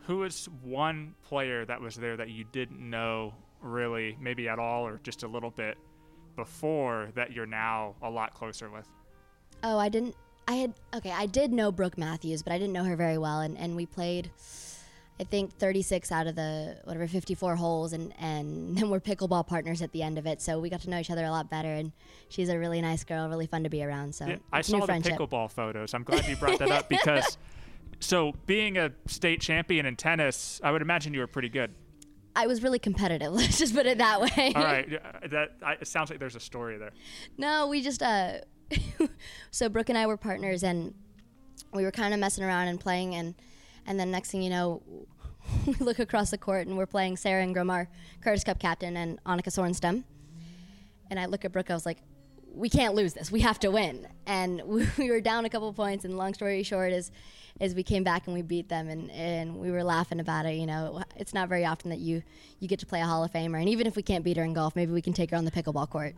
[0.05, 4.85] Who is one player that was there that you didn't know really, maybe at all,
[4.85, 5.77] or just a little bit
[6.35, 8.87] before that you're now a lot closer with?
[9.63, 10.15] Oh, I didn't.
[10.47, 11.11] I had okay.
[11.11, 13.85] I did know Brooke Matthews, but I didn't know her very well, and, and we
[13.85, 14.31] played.
[15.19, 19.81] I think 36 out of the whatever 54 holes, and and then we're pickleball partners
[19.83, 20.41] at the end of it.
[20.41, 21.91] So we got to know each other a lot better, and
[22.29, 24.15] she's a really nice girl, really fun to be around.
[24.15, 25.13] So Yeah, I it's a new saw the friendship.
[25.19, 25.93] pickleball photos.
[25.93, 27.37] I'm glad you brought that up because,
[27.99, 31.71] so being a state champion in tennis, I would imagine you were pretty good.
[32.35, 33.31] I was really competitive.
[33.33, 34.53] Let's just put it that way.
[34.55, 36.91] All right, yeah, that I, it sounds like there's a story there.
[37.37, 38.39] No, we just uh
[39.51, 40.93] so Brooke and I were partners and
[41.73, 43.35] we were kind of messing around and playing and
[43.85, 44.81] and then next thing you know
[45.67, 47.89] we look across the court and we're playing Sarah and our
[48.21, 50.03] Curtis Cup captain, and Annika Sorenstam.
[51.09, 51.97] And I look at Brooke, I was like,
[52.53, 53.31] we can't lose this.
[53.31, 54.07] We have to win.
[54.25, 56.05] And we, we were down a couple points.
[56.05, 57.11] And long story short is,
[57.59, 58.89] is we came back and we beat them.
[58.89, 60.55] And, and we were laughing about it.
[60.55, 62.23] You know, it's not very often that you,
[62.59, 63.59] you get to play a Hall of Famer.
[63.59, 65.45] And even if we can't beat her in golf, maybe we can take her on
[65.45, 66.15] the pickleball court.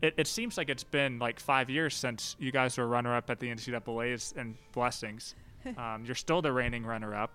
[0.00, 3.40] It, it seems like it's been like five years since you guys were runner-up at
[3.40, 5.34] the NCAA's and blessings.
[5.76, 7.30] Um, you're still the reigning runner-up.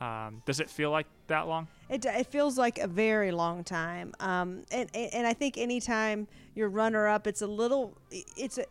[0.00, 1.66] Um, does it feel like that long?
[1.88, 4.12] It, it feels like a very long time.
[4.20, 8.66] Um, and, and, and I think anytime you're runner up, it's a little, it's a,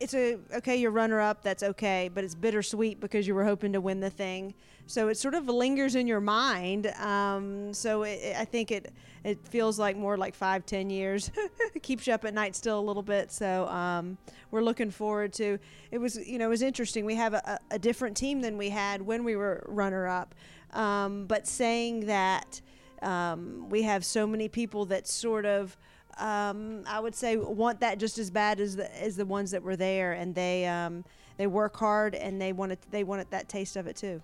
[0.00, 3.72] it's a, okay, you're runner up, that's okay, but it's bittersweet because you were hoping
[3.72, 4.54] to win the thing.
[4.88, 6.86] So it sort of lingers in your mind.
[7.00, 8.92] Um, so it, it- I think it,
[9.24, 11.30] it feels like more like five, ten years.
[11.82, 13.32] keeps you up at night still a little bit.
[13.32, 14.16] So um,
[14.52, 15.58] we're looking forward to.
[15.90, 17.04] It was, you know, it was interesting.
[17.04, 20.34] We have a, a different team than we had when we were runner up.
[20.72, 22.60] Um, but saying that
[23.02, 25.76] um, we have so many people that sort of
[26.18, 29.62] um, I would say want that just as bad as the as the ones that
[29.62, 31.04] were there, and they um,
[31.36, 34.22] they work hard and they want it they wanted that taste of it too.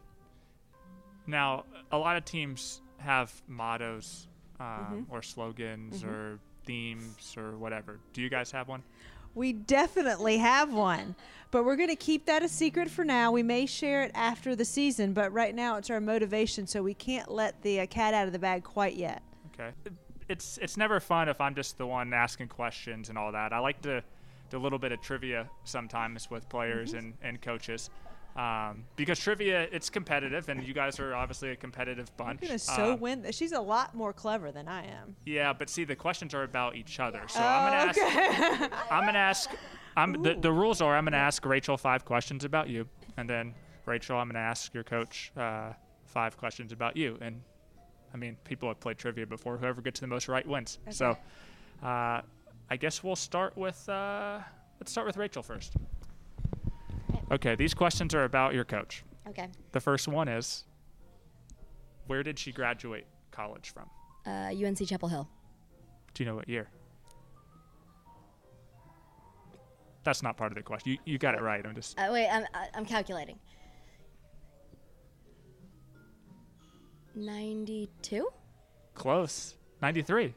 [1.27, 4.27] Now, a lot of teams have mottos
[4.59, 5.15] um, Mm-hmm.
[5.15, 7.99] or slogans or themes or whatever.
[8.13, 8.83] Do you guys have one?
[9.35, 11.15] We definitely have one,
[11.51, 13.33] but we're going to keep that a secret for now.
[13.33, 16.93] We may share it after the season, but right now it's our motivation, so we
[16.95, 19.23] can't let the uh, cat out of the bag quite yet.
[19.55, 19.71] Okay.
[20.33, 23.53] It's it's never fun if I'm just the one asking questions and all that.
[23.53, 24.03] I like to
[24.51, 26.99] do a little bit of trivia sometimes with players Mm-hmm.
[26.99, 27.91] and, and coaches.
[28.35, 32.41] Um, because trivia, it's competitive, and you guys are obviously a competitive bunch.
[32.41, 33.27] You're to so Um, win.
[33.31, 35.17] She's a lot more clever than I am.
[35.27, 37.21] Yeah, but see, the questions are about each other.
[37.29, 37.99] So I'm gonna ask.
[38.01, 38.69] Okay.
[38.91, 39.51] I'm gonna ask.
[39.99, 43.55] I'm the, the rules are I'm gonna ask Rachel five questions about you, and then
[43.85, 45.75] Rachel, I'm gonna ask your coach uh,
[46.07, 47.19] five questions about you.
[47.21, 47.43] And
[48.15, 49.57] I mean, people have played trivia before.
[49.57, 50.79] Whoever gets the most right wins.
[50.91, 51.17] So
[51.83, 52.21] uh,
[52.71, 54.41] I guess we'll start with uh,
[54.81, 55.75] let's start with Rachel first.
[57.31, 59.05] Okay, these questions are about your coach.
[59.29, 59.49] Okay.
[59.73, 60.65] The first one is,
[62.07, 63.89] where did she graduate college from?
[64.27, 65.29] Uh, UNC Chapel Hill.
[66.15, 66.69] Do you know what year?
[70.05, 70.93] That's not part of the question.
[70.93, 71.65] You, you got it right.
[71.65, 72.45] I'm just Uh, wait, I'm,
[72.75, 73.39] I'm calculating.
[77.15, 78.29] 92?
[78.95, 79.55] Close.
[79.81, 80.35] 93.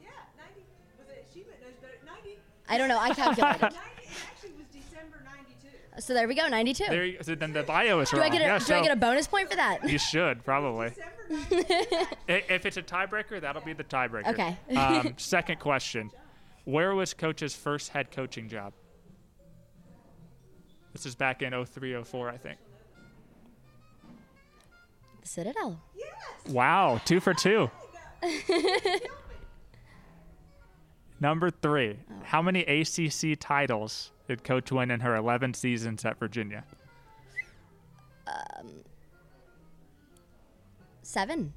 [2.67, 2.99] I don't know.
[2.99, 3.61] I calculated.
[4.05, 6.01] It actually was December 92.
[6.01, 6.85] so there we go, 92.
[6.89, 8.25] There you, so then the bio is do wrong.
[8.25, 9.87] I get a yeah, do so I get a bonus point for that?
[9.89, 10.87] You should probably.
[11.31, 14.27] I- if it's a tiebreaker, that'll be the tiebreaker.
[14.27, 14.57] Okay.
[14.75, 16.11] um, second question:
[16.63, 18.73] Where was Coach's first head coaching job?
[20.93, 22.57] This is back in 03, 04, I think.
[25.25, 25.81] The Citadel.
[26.49, 27.71] Wow, two for two.
[31.19, 32.13] Number three: oh.
[32.23, 36.63] How many ACC titles did Coach win in her 11 seasons at Virginia?
[38.27, 38.69] Um,
[41.01, 41.53] seven.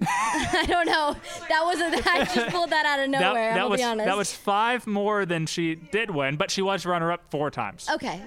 [0.06, 1.16] I don't know.
[1.48, 2.04] That wasn't.
[2.06, 3.54] I just pulled that out of That, nowhere.
[3.54, 4.06] that I'll was be honest.
[4.06, 7.88] that was five more than she did win, but she was runner-up four times.
[7.92, 8.20] okay.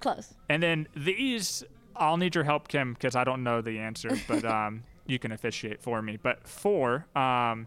[0.00, 0.32] Close.
[0.48, 1.64] And then these,
[1.98, 5.32] I'll need your help, Kim, because I don't know the answer, but um, you can
[5.32, 6.16] officiate for me.
[6.16, 7.66] But four, um,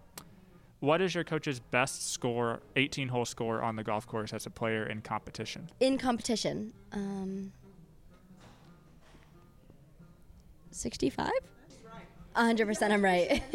[0.79, 4.49] what is your coach's best score, 18 hole score on the golf course as a
[4.49, 5.69] player in competition?
[5.79, 6.73] In competition.
[6.91, 7.51] Um.
[10.71, 11.31] Sixty-five.
[12.35, 12.93] hundred percent.
[12.93, 13.43] I'm right.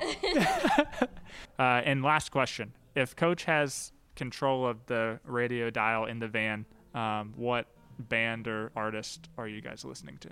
[1.56, 6.64] Uh, and last question if coach has control of the radio dial in the van,
[6.94, 7.66] um, what
[7.98, 10.30] band or artist are you guys listening to?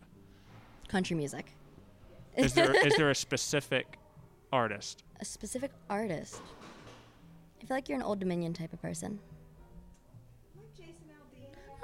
[0.88, 1.54] Country music.
[2.36, 3.98] Is there is there a specific
[4.52, 5.04] artist?
[5.20, 6.40] A specific artist.
[7.62, 9.20] I feel like you're an Old Dominion type of person.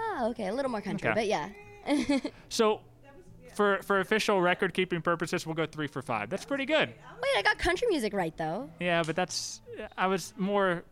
[0.00, 0.48] Oh, okay.
[0.48, 1.14] A little more country, Okay.
[1.20, 1.48] but yeah.
[2.48, 2.80] So,
[3.54, 6.28] for for official record keeping purposes, we'll go three for five.
[6.30, 6.88] That's pretty good.
[6.88, 8.68] Wait, I got country music right though.
[8.80, 9.60] Yeah, but that's
[9.96, 10.84] I was more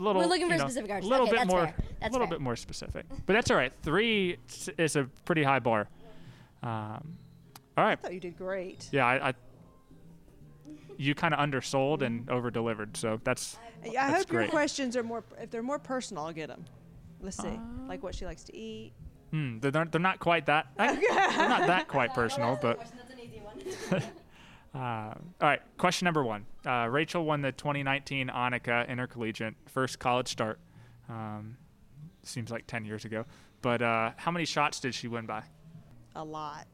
[0.00, 0.22] little.
[0.22, 1.10] We're looking for you a know, specific artist.
[1.10, 1.74] little Okay, bit that's more, fair.
[2.00, 2.36] That's little fair.
[2.38, 3.06] bit more specific.
[3.26, 3.72] But that's all right.
[3.82, 4.38] Three
[4.78, 5.88] is a pretty high bar.
[6.62, 7.16] Um,
[7.76, 7.92] all right.
[7.92, 8.88] I thought you did great.
[8.92, 9.28] Yeah, I.
[9.30, 9.34] I
[10.98, 15.02] you kind of undersold and over delivered, so that's I That's hope your questions are
[15.02, 15.24] more.
[15.40, 16.66] If they're more personal, I'll get them.
[17.22, 18.92] Let's see, like what she likes to eat.
[19.30, 20.94] hmm, they're, not- they're not quite that they're
[21.48, 22.86] not that quite personal, but
[24.74, 26.46] Uh, all right, question number one.
[26.64, 30.58] Uh, Rachel won the 2019 Annika Intercollegiate first college start.
[31.08, 31.56] Um,
[32.22, 33.24] seems like 10 years ago.
[33.62, 35.42] But uh, how many shots did she win by?
[36.16, 36.66] A lot.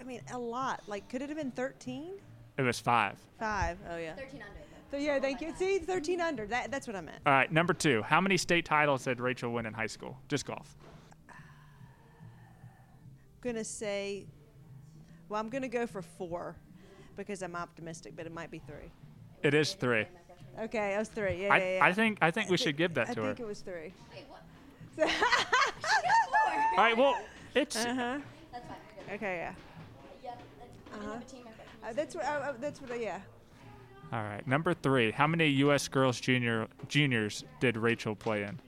[0.00, 0.82] I mean, a lot.
[0.86, 2.12] Like, could it have been 13?
[2.58, 3.18] It was five.
[3.38, 3.78] Five.
[3.90, 4.14] Oh, yeah.
[4.14, 4.60] 13 under.
[4.90, 5.52] So, yeah, thank you.
[5.56, 6.46] See, 13 under.
[6.46, 7.18] That, that's what I meant.
[7.26, 8.02] All right, number two.
[8.02, 10.18] How many state titles did Rachel win in high school?
[10.28, 10.76] Just golf.
[11.28, 11.34] I'm
[13.40, 14.26] going to say,
[15.28, 16.56] well, I'm going to go for four
[17.16, 18.90] because I'm optimistic, but it might be three.
[19.42, 20.06] It is three.
[20.60, 21.42] Okay, I was three.
[21.42, 21.84] Yeah, I, yeah, yeah.
[21.84, 23.30] I think I think we should give that I to her.
[23.30, 23.92] I think it was three.
[25.00, 25.08] All
[26.76, 27.16] right, well,
[27.54, 28.18] it's Uh huh.
[28.52, 29.14] That's fine.
[29.14, 29.52] Okay, yeah.
[30.22, 30.42] Yep.
[30.92, 31.42] I didn't have a team.
[31.48, 32.24] I've got Uh, that's what.
[32.24, 32.90] Uh, uh, that's what.
[32.92, 33.18] Uh, yeah.
[34.12, 34.46] all right.
[34.46, 35.10] Number three.
[35.10, 35.88] How many U.S.
[35.88, 38.60] girls junior juniors did Rachel play in?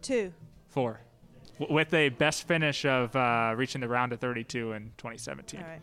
[0.00, 0.32] Two.
[0.68, 1.00] Four.
[1.58, 5.60] W- with a best finish of uh, reaching the round of 32 in 2017.
[5.60, 5.80] All right.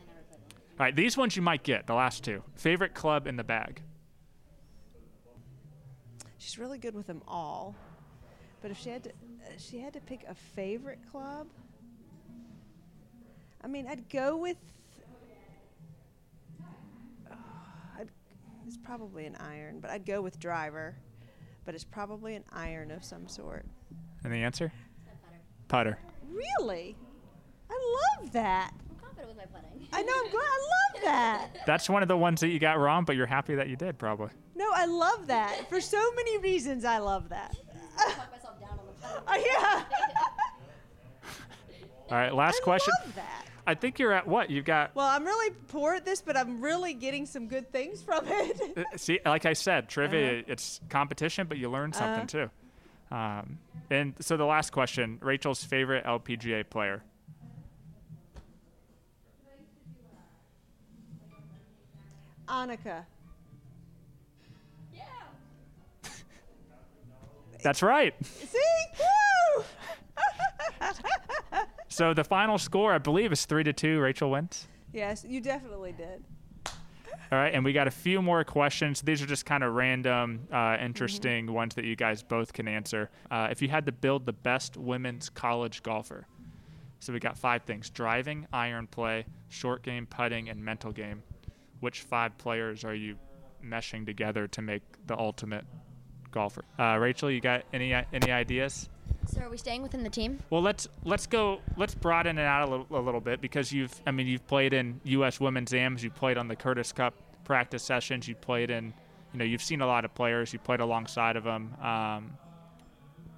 [0.80, 2.42] All right, these ones you might get, the last two.
[2.56, 3.82] Favorite club in the bag?
[6.40, 7.76] She's really good with them all,
[8.64, 9.14] but if she had to, uh,
[9.58, 11.48] she had to pick a favorite club.
[13.64, 14.58] I mean, I'd go with.
[17.30, 17.36] Uh,
[18.00, 18.10] I'd,
[18.66, 20.96] it's probably an iron, but I'd go with driver.
[21.64, 23.66] But it's probably an iron of some sort.
[24.24, 24.74] And the answer?
[25.72, 25.98] Putter.
[26.30, 26.98] Really?
[27.70, 28.74] I love that.
[28.90, 29.88] I'm confident with my putting.
[29.94, 30.14] I know.
[30.26, 30.44] I'm glad.
[30.44, 31.48] I love that.
[31.66, 33.98] That's one of the ones that you got wrong, but you're happy that you did,
[33.98, 34.32] probably.
[34.54, 35.70] No, I love that.
[35.70, 37.56] For so many reasons, I love that.
[37.98, 39.24] Talk myself down on the putter.
[39.26, 39.84] Oh, yeah.
[42.12, 42.94] All right, last I question.
[43.06, 43.46] love that.
[43.66, 44.50] I think you're at what?
[44.50, 48.02] You've got, Well, I'm really poor at this, but I'm really getting some good things
[48.02, 48.60] from it.
[48.78, 50.44] uh, see, like I said, trivia, Uh-huh.
[50.52, 52.50] it's competition, but you learn something too.
[53.12, 57.04] Um, and so the last question Rachel's favorite LPGA player?
[62.48, 63.06] Annika.
[64.94, 65.02] Yeah.
[67.64, 68.14] That's right.
[68.26, 68.58] See?
[69.58, 69.64] Woo!
[71.88, 74.00] So the final score, I believe, is three to two.
[74.00, 74.68] Rachel wins.
[74.94, 76.24] yes, you definitely did.
[77.32, 79.02] All right, and we got a few more questions.
[79.02, 83.10] These are just kind of random, uh, interesting ones that you guys both can answer.
[83.30, 86.28] Uh, if you had to build the best women's college golfer,
[87.00, 91.24] so we got five things: driving, iron play, short game, putting, and mental game.
[91.80, 93.16] Which five players are you
[93.64, 95.66] meshing together to make the ultimate
[96.32, 96.66] golfer?
[96.78, 98.90] Uh, Rachel, you got any any ideas?
[99.28, 100.40] So are we staying within the team?
[100.50, 101.60] Well, let's let's go.
[101.78, 103.94] Let's broaden it out a little, a little bit because you've.
[104.06, 105.40] I mean, you've played in U.S.
[105.40, 106.04] Women's AMs.
[106.04, 107.14] You played on the Curtis Cup
[107.44, 108.28] practice sessions.
[108.28, 108.94] You played in.
[109.34, 110.52] You know, you've seen a lot of players.
[110.52, 111.74] You played alongside of them.
[111.80, 112.38] Um,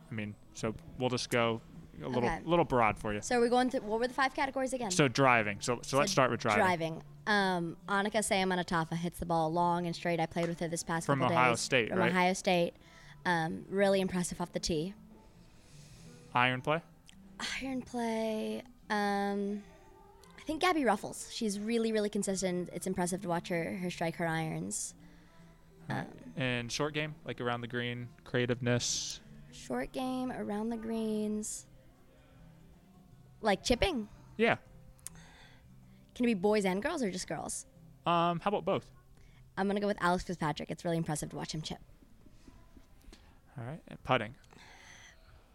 [0.10, 1.62] I mean, so we'll just go
[2.04, 2.40] a little Okay.
[2.46, 3.22] little broad for you.
[3.22, 3.82] So are we going through?
[3.82, 4.90] What were the five categories again?
[4.92, 5.58] So driving.
[5.60, 6.64] So so, let's start with driving.
[6.64, 7.04] Driving.
[7.28, 10.20] Um, Aneka Seumanutafa hits the ball long and straight.
[10.20, 11.60] I played with her this past From couple Ohio days.
[11.60, 12.12] State, From right?
[12.12, 12.74] Ohio State.
[13.26, 14.94] Um, really impressive off the tee.
[16.36, 16.82] Iron play.
[17.62, 18.64] Iron play.
[18.90, 19.64] Um,
[20.40, 21.32] I think Gabby Ruffels.
[21.32, 22.70] She's really, really consistent.
[22.74, 24.94] It's impressive to watch her her strike her irons.
[26.36, 29.20] And short game, like around the green, creativeness.
[29.52, 31.68] Short game around the greens.
[33.42, 34.08] Like chipping.
[34.38, 34.56] Yeah.
[36.16, 37.66] Can it be boys and girls or just girls?
[38.06, 38.86] Um, how about both?
[39.58, 40.72] I'm gonna go with Alex Fitzpatrick.
[40.72, 41.80] It's really impressive to watch him chip.
[43.58, 43.82] All right.
[43.88, 44.34] And putting.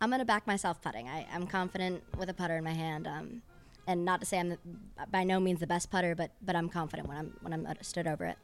[0.01, 1.09] I'm gonna back myself putting.
[1.09, 3.07] I, I'm confident with a putter in my hand.
[3.07, 3.43] Um,
[3.87, 4.59] and not to say I'm the,
[5.11, 7.75] by no means the best putter, but but I'm confident when I'm when I'm uh,
[7.81, 8.37] stood over it.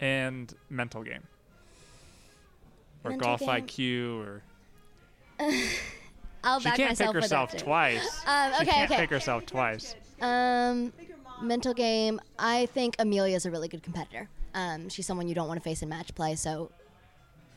[0.00, 1.22] And mental game.
[3.04, 3.48] Or Mental golf game.
[3.48, 4.42] IQ or
[6.44, 8.24] I'll she back can't pick herself twice.
[8.26, 9.00] Um, she can't okay.
[9.00, 9.94] pick herself twice.
[10.20, 10.92] Um,
[11.40, 12.20] mental game.
[12.38, 14.28] I think Amelia is a really good competitor.
[14.54, 16.70] Um, she's someone you don't want to face in match play, so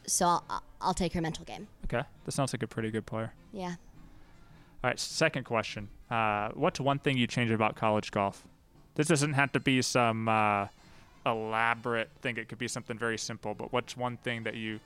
[0.08, 1.68] so I'll, I'll take her mental game.
[1.86, 3.34] Okay, that sounds like a pretty good player.
[3.52, 3.76] Yeah.
[4.84, 5.90] All right, second question.
[6.10, 8.46] Uh, what's one thing you change about college golf?
[8.96, 10.68] This doesn't have to be some uh,
[11.26, 12.38] elaborate thing.
[12.38, 13.54] It could be something very simple.
[13.54, 14.80] But what's one thing that you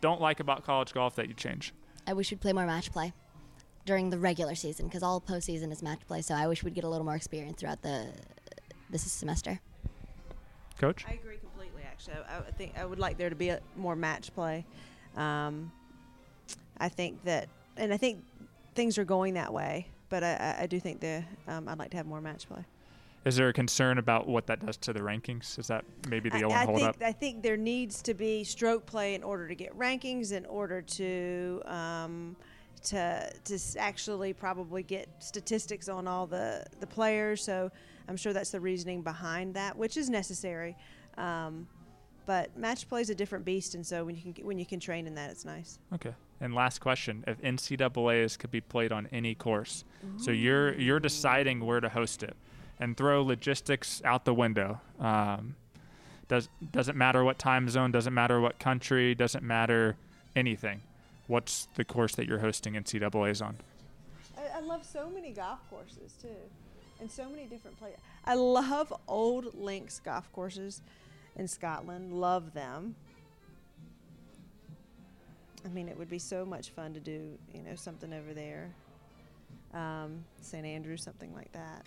[0.00, 1.72] don't like about college golf that you change?
[2.06, 3.12] I wish we'd play more match play
[3.84, 6.22] during the regular season because all postseason is match play.
[6.22, 8.08] So I wish we'd get a little more experience throughout the
[8.90, 9.60] this semester.
[10.78, 11.04] Coach?
[11.08, 11.82] I agree completely.
[11.84, 14.66] Actually, I, I think I would like there to be a, more match play.
[15.16, 15.70] Um,
[16.78, 18.22] I think that, and I think
[18.74, 19.88] things are going that way.
[20.08, 22.64] But I, I, do think the um, I'd like to have more match play.
[23.24, 25.58] Is there a concern about what that does to the rankings?
[25.58, 26.96] Is that maybe the only I hold think up?
[27.02, 30.82] I think there needs to be stroke play in order to get rankings, in order
[30.82, 32.36] to um,
[32.84, 37.42] to to actually probably get statistics on all the the players.
[37.42, 37.70] So
[38.08, 40.76] I'm sure that's the reasoning behind that, which is necessary.
[41.16, 41.66] Um,
[42.26, 44.80] but match play is a different beast, and so when you can when you can
[44.80, 45.78] train in that, it's nice.
[45.94, 46.14] Okay.
[46.40, 49.84] And last question: If NCAA's could be played on any course,
[50.16, 52.36] so you're you're deciding where to host it,
[52.78, 54.80] and throw logistics out the window.
[54.98, 55.56] Um,
[56.28, 59.96] does doesn't matter what time zone, doesn't matter what country, doesn't matter
[60.34, 60.82] anything.
[61.26, 63.56] What's the course that you're hosting NCAA's on?
[64.36, 66.28] I, I love so many golf courses too,
[67.00, 68.00] and so many different places.
[68.24, 70.82] I love old links golf courses
[71.36, 72.12] in Scotland.
[72.12, 72.96] Love them.
[75.64, 78.74] I mean, it would be so much fun to do, you know, something over there.
[79.72, 80.64] Um, St.
[80.64, 81.82] Andrews, something like that.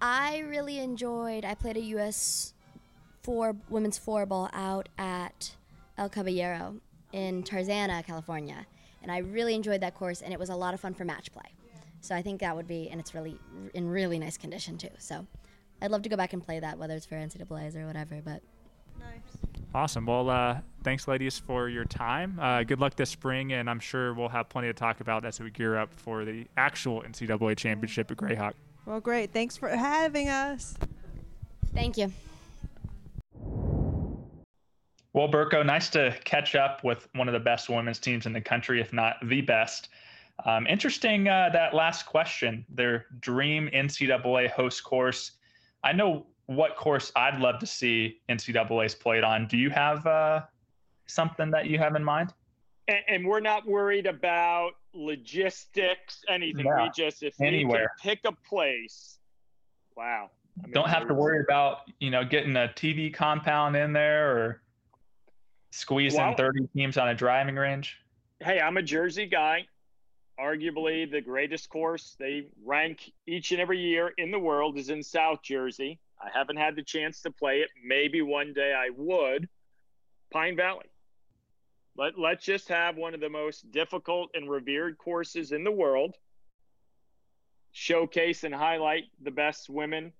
[0.00, 1.44] I really enjoyed.
[1.44, 2.52] I played a U.S.
[3.22, 5.56] four women's four ball out at
[5.96, 6.76] El Caballero
[7.12, 8.66] in Tarzana, California,
[9.02, 11.32] and I really enjoyed that course, and it was a lot of fun for match
[11.32, 11.52] play.
[12.00, 13.36] So I think that would be, and it's really
[13.74, 14.90] in really nice condition too.
[14.98, 15.26] So
[15.82, 18.20] I'd love to go back and play that, whether it's for NCAA's or whatever.
[18.24, 18.42] But
[19.74, 20.06] Awesome.
[20.06, 22.38] Well, uh, thanks, ladies, for your time.
[22.40, 25.40] Uh, good luck this spring, and I'm sure we'll have plenty to talk about as
[25.40, 28.54] we gear up for the actual NCAA championship at Grayhawk.
[28.86, 29.32] Well, great.
[29.32, 30.74] Thanks for having us.
[31.74, 32.10] thank you.
[35.12, 38.40] Well, Burko, nice to catch up with one of the best women's teams in the
[38.40, 39.88] country, if not the best.
[40.46, 45.32] Um, interesting uh, that last question, their dream NCAA host course.
[45.82, 49.46] I know what course I'd love to see NCAA's played on.
[49.46, 50.42] Do you have uh,
[51.06, 52.32] something that you have in mind?
[52.88, 56.64] And, and we're not worried about logistics, anything.
[56.64, 57.92] Yeah, we just if anywhere.
[58.02, 59.18] pick a place.
[59.94, 60.30] Wow.
[60.58, 64.34] I mean, Don't have to worry about you know getting a TV compound in there
[64.34, 64.62] or
[65.70, 67.98] squeezing Well- 30 teams on a driving range.
[68.40, 69.66] Hey, I'm a Jersey guy.
[70.40, 75.02] Arguably the greatest course they rank each and every year in the world is in
[75.02, 75.98] South Jersey.
[76.20, 77.70] I haven't had the chance to play it.
[77.84, 79.48] Maybe one day I would.
[80.32, 80.86] Pine Valley.
[81.96, 86.14] Let, let's just have one of the most difficult and revered courses in the world.
[87.72, 90.12] Showcase and highlight the best women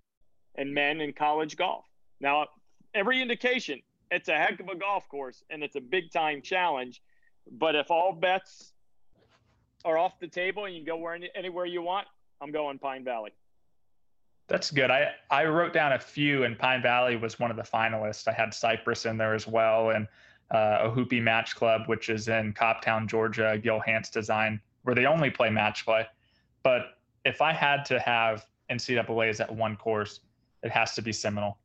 [0.57, 1.84] and men in college golf.
[2.20, 2.46] Now,
[2.94, 3.80] every indication,
[4.11, 7.01] it's a heck of a golf course and it's a big time challenge.
[7.51, 8.72] But if all bets
[9.84, 12.07] are off the table and you can go where, anywhere you want,
[12.40, 13.32] I'm going Pine Valley.
[14.49, 14.90] That's good.
[14.90, 18.26] I, I wrote down a few, and Pine Valley was one of the finalists.
[18.26, 20.09] I had Cypress in there as well, and
[20.51, 23.59] uh, Ohoopee Match Club, which is in Cobbtown, Georgia.
[23.62, 26.07] Gil Hanse design where they only play match play.
[26.62, 30.20] But if I had to have NCAA's at one course,
[30.62, 31.59] it has to be Seminole.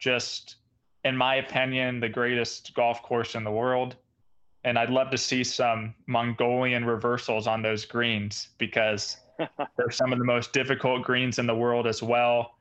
[0.00, 0.56] Just,
[1.04, 3.94] in my opinion, the greatest golf course in the world.
[4.64, 9.18] And I'd love to see some Mongolian reversals on those greens because
[9.76, 12.54] they're some of the most difficult greens in the world as well.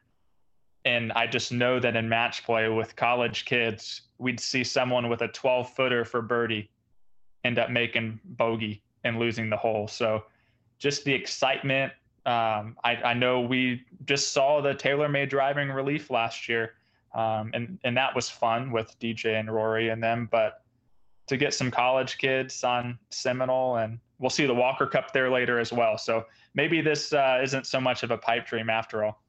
[0.85, 5.21] And I just know that in match play with college kids, we'd see someone with
[5.21, 6.69] a 12 footer for birdie
[7.43, 9.87] end up making bogey and losing the hole.
[9.87, 10.23] So
[10.79, 11.93] just the excitement.
[12.25, 16.73] Um, I, I, know we just saw the TaylorMade driving relief last year,
[17.15, 20.29] um, and and that was fun with DJ and Rory and them.
[20.31, 20.60] But
[21.31, 25.59] to get some college kids on Seminole, and we'll see the Walker Cup there later
[25.59, 25.97] as well.
[25.97, 26.25] So
[26.55, 29.23] maybe this uh, isn't so much of a pipe dream after all.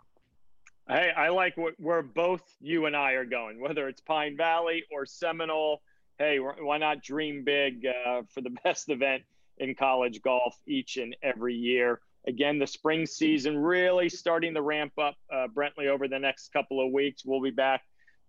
[0.89, 5.07] Hey, I like where both you and I are going, whether it's Pine Valley or
[5.07, 5.81] Seminole.
[6.19, 9.23] Hey, why not dream big uh, for the best event
[9.59, 12.01] in college golf each and every year?
[12.27, 16.85] Again, the spring season really starting to ramp up, uh, Brentley, over the next couple
[16.85, 17.23] of weeks.
[17.25, 17.83] We'll be back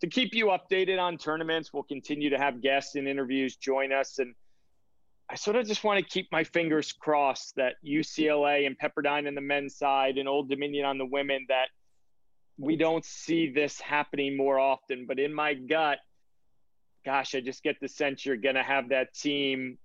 [0.04, 1.74] to keep you updated on tournaments.
[1.74, 4.20] We'll continue to have guests and interviews join us.
[4.20, 4.36] And
[5.30, 9.34] I sort of just want to keep my fingers crossed that UCLA and Pepperdine on
[9.34, 11.70] the men's side and Old Dominion on the women that–
[12.58, 15.06] we don't see this happening more often.
[15.08, 16.00] But in my gut,
[17.06, 19.78] gosh, I just get the sense you're going to have that team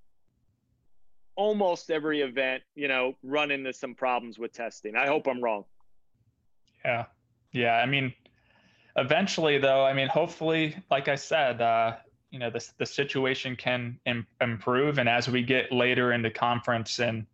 [1.35, 4.97] almost every event, you know, run into some problems with testing.
[4.97, 5.65] I hope I'm wrong.
[6.85, 7.07] Yeah.
[7.53, 7.77] Yeah.
[7.77, 8.13] I mean,
[8.99, 11.97] eventually, though, I mean, hopefully, like I said, uh,
[12.31, 14.99] you know, the, the situation can Im- improve.
[14.99, 17.27] And as we get later into conference and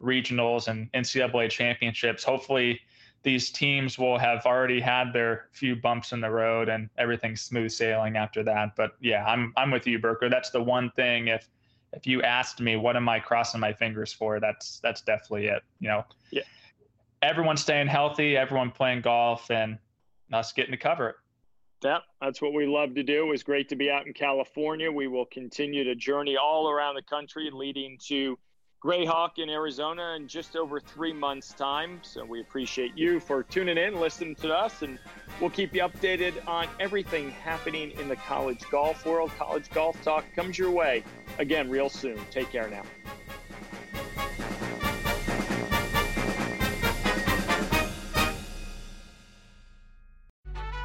[0.00, 2.80] regionals and NCAA championships, hopefully,
[3.22, 7.70] these teams will have already had their few bumps in the road and everything's smooth
[7.70, 8.74] sailing after that.
[8.76, 10.30] But yeah, I'm I'm with you, Burker.
[10.30, 11.48] That's the one thing if
[11.92, 15.62] if you asked me what am I crossing my fingers for, that's that's definitely it.
[15.80, 16.42] You know, yeah.
[17.20, 19.78] everyone staying healthy, everyone playing golf, and
[20.32, 21.16] us getting to cover it.
[21.82, 23.22] Yeah, that's what we love to do.
[23.22, 24.92] It was great to be out in California.
[24.92, 28.38] We will continue to journey all around the country, leading to
[28.84, 32.00] Grayhawk in Arizona in just over three months' time.
[32.02, 34.98] So we appreciate you for tuning in, listening to us, and
[35.40, 39.30] we'll keep you updated on everything happening in the college golf world.
[39.38, 41.04] College Golf Talk comes your way
[41.38, 42.18] again real soon.
[42.30, 42.82] Take care now.